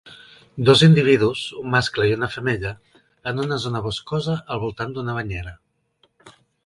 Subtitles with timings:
[0.67, 2.71] Dos individus, un mascle i una femella,
[3.33, 5.55] en una zona boscosa al voltant d'una banyera.